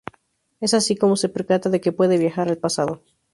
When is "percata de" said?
1.29-1.79